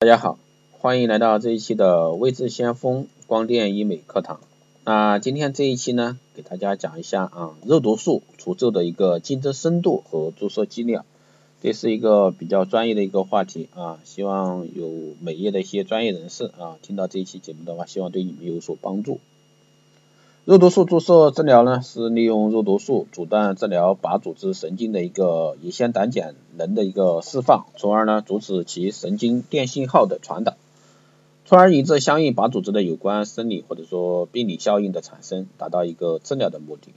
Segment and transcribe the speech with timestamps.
[0.00, 0.38] 大家好，
[0.70, 4.38] 欢迎来到这一期的微智先锋光电医美课堂。
[4.84, 11.04] 那今天这一期呢，给大家讲一下啊，肉毒素除皱的一个竞争深度和注射剂量，
[11.60, 13.98] 这是一个比较专业的一个话题啊。
[14.04, 19.18] 希望有美业的一些专业人士啊，听到这一期节目的话，希望对你们有所帮助。
[20.48, 30.54] 肉毒素注射治疗呢，是利用肉毒素阻断治疗靶组织神经的一个乙酰胆碱能的一个释放，从而呢阻止其神经电信号的传导，
[31.44, 36.94] 从而引致相应靶组织的有关生理或者说病理效应的产生，达到一个治疗的目的。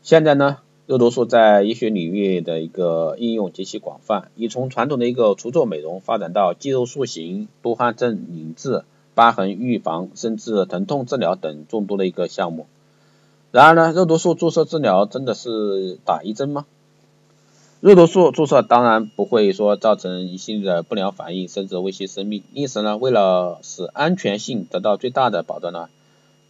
[0.00, 8.84] 现在呢，肉毒素在医学领域的一个应用极其广泛，已从传统的一个除皱美容发展到肌肉塑形、多汗症凝滞。
[9.14, 12.66] 疤痕预防甚至疼痛治疗等众多的一个项目。
[13.50, 16.64] 然而呢，肉毒素注射治疗真的是打一针吗？
[17.80, 22.44] 肉毒素注射当然不会说造成一系列的不良反应，甚至威胁生命。
[22.54, 25.88] 因此呢，为了使安全性得到最大的保障呢，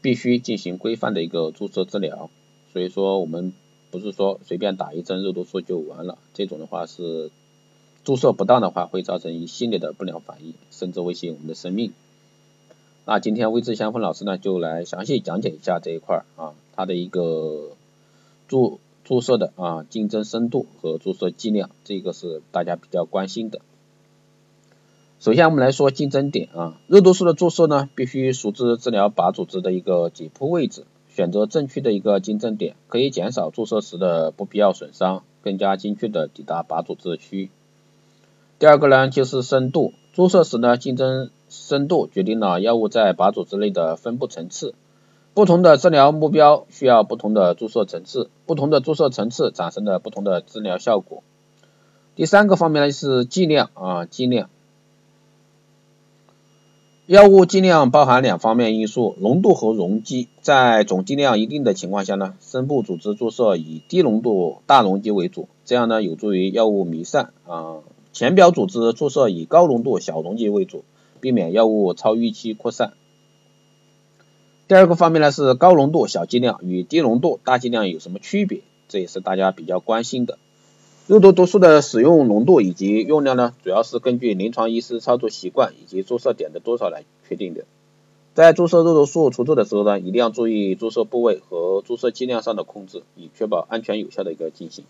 [0.03, 2.29] 必须进行规范的一个注射治疗。
[2.73, 3.53] 所以说，我们
[3.91, 7.31] 不是说随便打一针肉毒素就完了，这种的话是
[8.05, 11.93] 注射不当的话，会造成一系列的不良反应，甚至威胁我们的生命。
[13.05, 17.71] 那今天微智先锋老师呢，就来详细讲解一下这一块啊，它的一个
[18.47, 23.61] 注注射的啊竞争深度和注射剂量，这个是大家比较关心的。
[25.19, 37.51] 首先我们来说竞争点啊，肉毒素的注射呢，必须熟知治疗靶组织的一个解剖位置，选择正确的一个竞争点，可以减少注射时的不必要损伤，更加精确的抵达靶组织区。
[38.61, 44.75] 第二个呢，就是深度，注射时呢，竞争深度决定了药物在靶组织内的分布层次，
[45.35, 51.23] 不同的治疗目标需要不同的注射层次，不同的注射层次产生的不同的治疗效果。
[52.17, 54.49] 第三个方面呢是剂量啊剂量，
[57.05, 67.77] 药物剂量包含两方面因素，浓度和容积，在总剂量一定的情况下呢，深部组织注射以低浓度大容积为主，这样呢有助于药物弥散啊，
[68.15, 70.85] 浅表组织注射以高浓度小容积为主。
[71.23, 72.95] 避免药物超预期扩散。
[74.67, 78.63] 第二个方面呢是高浓度小剂量与低浓度大剂量有什么区别？
[78.89, 80.37] 这也是大家比较关心的。
[81.07, 87.65] 肉毒毒素的使用浓度以及用量呢，主要是根据临床医师操作习惯以及注射点的多少来确定的。
[88.35, 94.85] 在注射肉毒素除皱的时候呢，一定要注意注射部位和注射剂量上的控制，以确保安全有效的一个进行。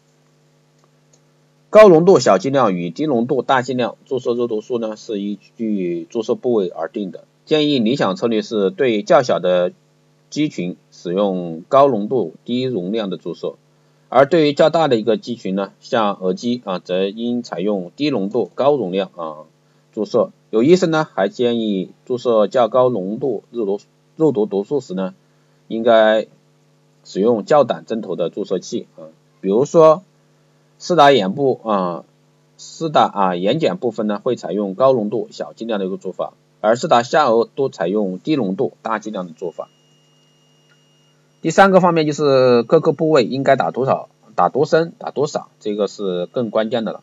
[1.73, 7.25] 高浓度小剂量与低浓度大剂量注射肉毒素呢，是依据注射部位而定的。
[7.47, 9.73] 建议理想策略是对较小的
[10.29, 13.55] 肌群使用高浓度低容量的注射，
[14.11, 19.37] 而对于较大的一个肌群呢，像额肌啊，则应采用低浓度高容量啊
[19.95, 20.31] 注射。
[20.51, 23.81] 有医生呢还建议注射较高浓度肉毒
[24.17, 25.15] 肉毒毒素时呢，
[25.69, 26.27] 应该
[27.03, 29.09] 使用较短针头的注射器啊，
[29.41, 30.03] 比如说。
[30.83, 32.05] 四大眼部啊，
[32.57, 39.69] 四大啊眼睑部分呢，会采用高浓度小剂量的一个做法，而四大下颚都采用低浓度大剂量的做法。
[41.41, 47.03] 第三个方面就是各个部位应该打多少，打多深，打多少，这个是更关键的了。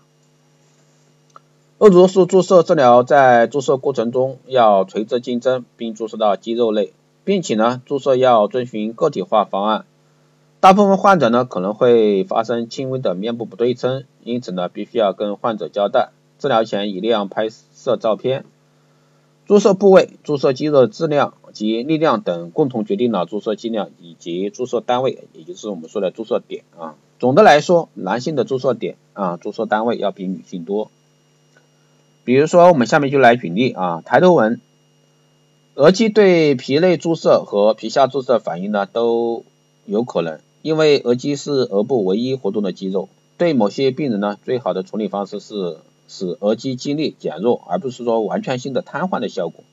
[1.77, 6.91] 肉毒素注射治疗在注射过程中要垂直进针，并注射到肌肉内，
[7.23, 9.85] 并且呢，注射要遵循个体化方案。
[10.59, 18.43] 大部分患者呢可能会发生轻微的面部不对称，因此呢必须要跟患者交代，治疗前一定要拍摄照片。
[19.47, 26.95] 注射部位、注射肌肉质量及力量等共同决定了注射剂量以及注射单位，也就是我们说的注射点啊。
[27.19, 30.91] 总的来说，男性的注射点啊注射单位要比女性多。
[32.25, 34.61] 比如说我们下面就来举例啊，抬头纹，
[35.75, 39.45] 额肌对皮内注射和皮下注射反应呢都
[39.85, 40.39] 有可能。
[40.61, 45.77] 因为额肌是额部唯一活动的肌肉，对某些病人呢，最好的处理方式是
[46.07, 49.63] 使额肌肌力减弱，而不是说完全性的瘫痪的效果。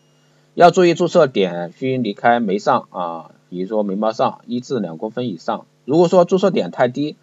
[0.55, 5.67] 要注意注射点需离开眉上啊，比如说眉毛上一至两公分以上。
[5.85, 7.17] 如果说注射点太低，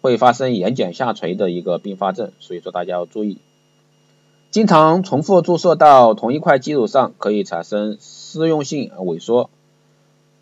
[0.00, 3.38] 会发生眼睑下垂的一个并发症，所以说大家要注意。
[4.50, 9.50] 经常重复注射到同一块肌肉上，可以产生适用性萎缩。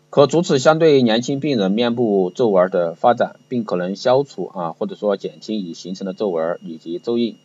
[0.09, 7.37] 可阻止相对年轻病人面部皱纹的发展，并可能消除啊或者说减轻已形成的皱纹以及皱印。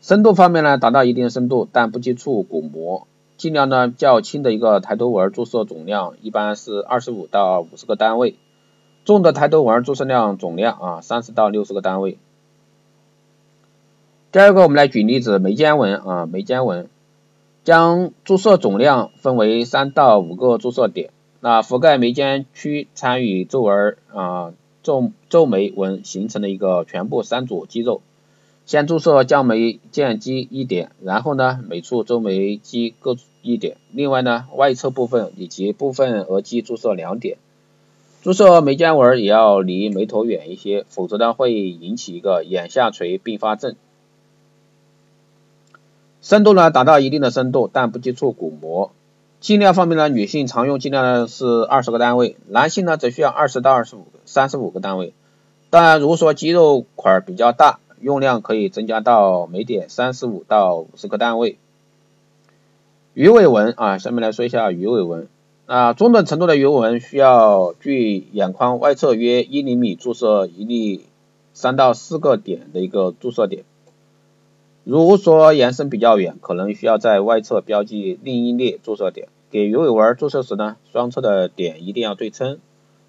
[0.00, 3.08] 深度方面呢，达到一定深度，但不接触骨膜。
[3.36, 8.36] 尽量呢较轻的一个抬头纹注射总量一般是二十五到五十个单位，
[9.04, 12.18] 重的抬头纹注射量总量啊三十到六十个单位。
[14.30, 16.88] 第二个我们来举例子，眉间纹啊眉间纹。
[17.64, 21.10] 将注射总量分为三到五个注射点，
[21.44, 24.54] 那覆盖眉间区参与皱纹啊
[24.84, 28.00] 皱皱眉纹形成的一个全部三组肌肉。
[28.64, 37.38] 先注射降眉间肌一点，然后呢每处皱眉肌各一点，另外呢外侧部分以及部分额肌注射两点。
[38.22, 43.74] 注射眉间纹也要离眉头远一些，否则呢会引起一个眼下垂并发症。
[46.20, 48.92] 深度呢达到一定的深度，但不接触骨膜。
[49.42, 55.14] 剂量方面呢，女性常用剂量呢是二十个单位，男性呢则需要二十到二十五三十五个单位。
[55.68, 61.58] 当然，如果说肌肉块比较大，用量可以增加到每点三十五到五十个单位。
[63.14, 65.26] 鱼尾纹啊，下面来说一下鱼尾纹。
[65.66, 71.04] 啊，中等程度的鱼尾纹需要距眼眶外侧约一厘米注射一粒
[71.52, 73.64] 三到四个点的一个注射点。
[74.84, 79.28] 如果说延伸比较远，可能需要在外侧标记另一列注射点。
[79.50, 82.58] 给鱼尾纹注射时呢，双侧的点一定要对称，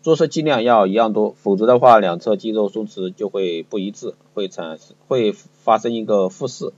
[0.04, 6.74] 注射剂量要一样多，否则的话两侧肌肉松弛就会不一致，会产生会发生一个复视。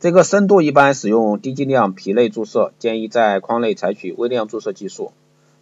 [0.00, 5.12] 这个深度一般使用低剂量皮内注射，建议在眶内采取微量注射技术，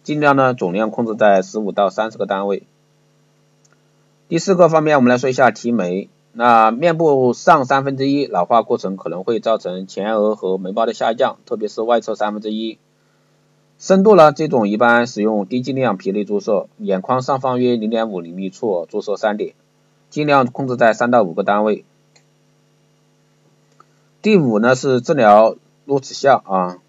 [0.03, 2.63] 尽量呢总量控制在十五到三十个单位。
[4.29, 6.07] 第四个方面，我们来说一下提眉。
[6.37, 12.77] 那面部上三分之一老化过程可能会造成前额和眉毛的下降，特别是外侧三分之一。
[13.79, 19.53] 深度呢，这种一般使用低剂量皮内注射，眼眶上方约零点五厘米处注射三点，
[20.09, 21.85] 尽量控制在三到五个单位。
[24.21, 25.55] 第五呢是治疗
[25.85, 26.79] 露齿笑啊。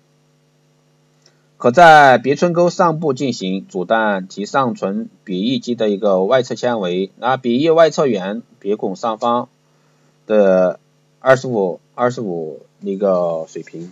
[1.58, 9.48] 可在鼻唇沟上部进行，阻断及上唇鼻翼肌的一个外侧纤维，那鼻翼外侧缘鼻孔上方
[10.26, 10.78] 的
[11.18, 13.90] 二十五二十五那个水平，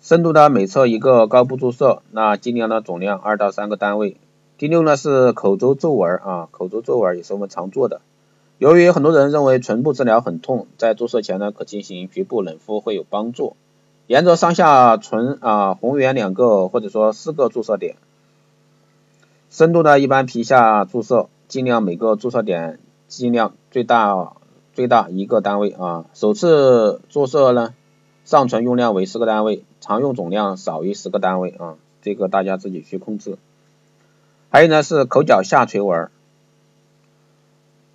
[0.00, 4.16] 深度呢每侧一个高部注射，那尽量呢总量二到三个单位。
[4.56, 8.00] 第六呢是口周皱纹啊，口周皱纹也是我们常做的。
[8.58, 13.56] 由于很多人认为唇部治疗很痛，在注射前呢可进行局部冷敷会有帮助。
[14.06, 17.96] 沿着上下唇啊红圆两个或者说四个注射点，
[19.50, 24.34] 深度呢一般皮下注射，尽量每个注射点尽量最大
[24.74, 26.04] 最大一个单位啊。
[26.14, 27.74] 首次注射呢
[28.24, 33.38] 上唇用量为十个单位，常用总量少于十个单位啊，这个大家自己去控制。
[34.50, 36.10] 还有呢是口角下垂纹，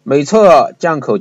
[0.04, 1.20] 每侧降口。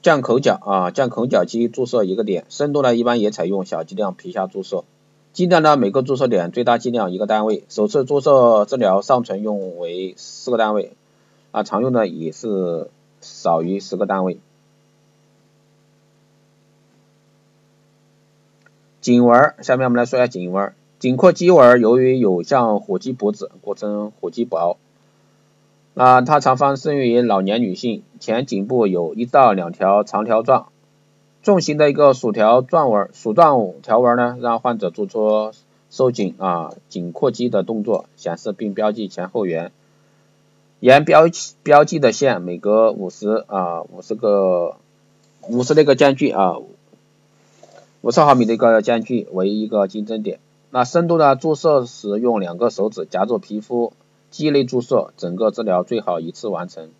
[0.00, 4.84] 降口角啊，降口角肌注射一个点，深度呢一般也采用小剂量皮下注射，
[5.32, 10.92] 剂量呢每个注射点最大剂量一个单位，首次注射治疗上唇用为四个单位，
[11.50, 12.88] 啊常用的也是
[13.20, 14.38] 少于十个单位。
[19.00, 24.76] 颈纹，下面我们来说一下颈纹，颈廓肌纹由于有像火鸡脖子，过称火鸡薄。
[25.98, 30.68] 啊，它常发生于老年女性，前颈部有一到两条长条状、
[31.42, 35.50] 纵形的一个鼠条状纹，鼠状条纹呢，让患者做出
[35.90, 39.72] 收紧啊颈阔肌的动作，显示并标记前后缘。
[40.78, 41.24] 沿标
[41.64, 44.76] 标记的线每隔五十啊五十个
[45.48, 46.58] 五十那个间距啊
[48.02, 50.38] 五十毫米的一个间距为一个经针点。
[50.70, 51.34] 那深度呢？
[51.34, 53.92] 注射时用两个手指夹住皮肤。
[54.30, 56.90] 肌内注射，整个治疗最好一次完成。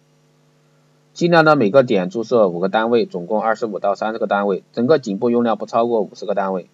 [1.13, 6.69] 尽量呢每个点注射五个单位，总共二十五到三十个单位，整个颈部用量不超过五十个单位。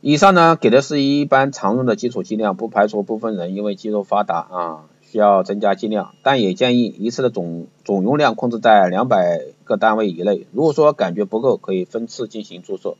[0.00, 10.46] 以上呢给的是一般常用的基础剂量，不排除部分人因为肌肉发达啊需要增加剂量，但也建议一次的总总用量控制在两百个单位以内。
[10.52, 12.96] 如果说感觉不够，可以分次进行注射。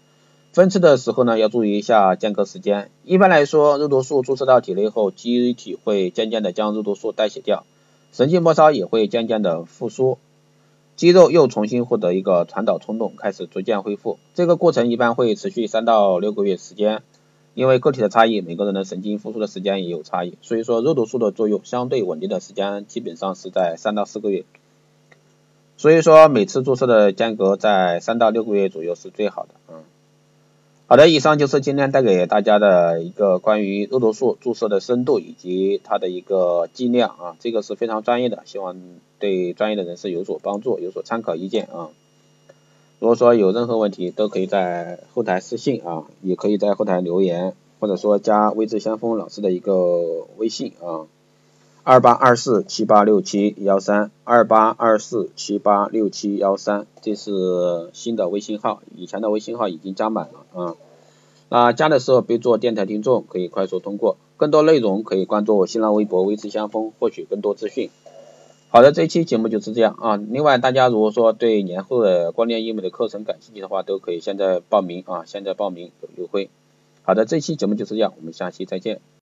[0.59, 2.91] 分次的时候呢，要注意一下间隔时间。
[3.05, 7.65] 一般来说，肉毒素注射到体内后，机体会渐渐的将肉毒素代谢掉，
[8.11, 10.19] 神经末梢也会渐渐的复苏，
[10.97, 14.19] 肌肉又重新获得一个传导冲动，开始逐渐恢复。
[14.35, 17.03] 这个过程一般会持续三到六个月时间。
[17.55, 24.45] 因为个体的差异，每个人的神经复苏的时间也有差异，所以说肉毒素的作用相对稳定的时间基本上是在三到四个月。
[25.77, 29.85] 所以说每次注射的间隔在三到六个月左右是最好的，嗯。
[30.91, 38.75] 好的，以上就是今天带给大家的一个关于肉毒素注射的深度以及它的一个剂量啊，这个是非常专业的，希望
[39.19, 41.91] 对专业的人士有所帮助，有所参考意见啊。
[43.01, 51.05] 如果说有任何问题，都可以在后台私信啊，也可以在后台留言，或者说加微智先锋老师的一个微信啊。
[51.91, 60.77] 二八二四七八六七幺三，二八二四七八六七幺三，这是新的微信号，以前的微信号已经加满了啊。
[61.49, 64.19] 那加的时候备注电台听众，可以快速通过。
[64.37, 67.89] 更多内容可以关注我新浪微博微知相锋，获取更多资讯。
[68.69, 70.17] 好的，这期节目就是这样啊。
[70.17, 76.51] 另外，大家如果说对年后的光电医美的课程感兴趣的话，都可以现在报名啊，现在报名有优惠。
[77.01, 79.01] 好的，这期节目就是这样，我们下期再见。